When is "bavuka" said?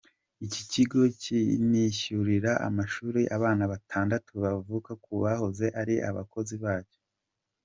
4.43-4.91